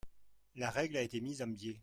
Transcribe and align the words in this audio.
La 0.55 0.71
règle 0.71 0.97
a 0.97 1.03
été 1.03 1.21
mise 1.21 1.43
en 1.43 1.47
biais. 1.47 1.79